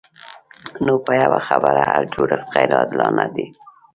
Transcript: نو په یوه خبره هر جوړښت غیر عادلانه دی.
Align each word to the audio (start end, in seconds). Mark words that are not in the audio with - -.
نو 0.85 0.93
په 1.05 1.11
یوه 1.21 1.39
خبره 1.47 1.81
هر 1.91 2.03
جوړښت 2.13 2.47
غیر 2.53 2.69
عادلانه 2.77 3.25
دی. 3.35 3.45